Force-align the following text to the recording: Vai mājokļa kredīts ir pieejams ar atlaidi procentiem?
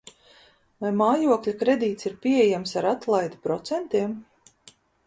Vai 0.85 0.91
mājokļa 1.01 1.53
kredīts 1.61 2.09
ir 2.09 2.17
pieejams 2.25 2.75
ar 2.83 2.89
atlaidi 2.97 3.43
procentiem? 3.47 4.21